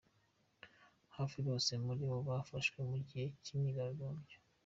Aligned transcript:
Hafi 1.15 1.37
bose 1.47 1.71
muri 1.85 2.01
bo 2.09 2.17
bafashwe 2.29 2.79
mu 2.89 2.97
gihe 3.07 3.25
cy’imyigaragambyo. 3.43 4.37